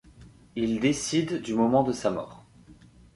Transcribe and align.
Il 0.55 0.79
décide 0.79 1.43
du 1.43 1.53
moment 1.53 1.83
de 1.83 1.91
sa 1.91 2.09
mort. 2.09 2.43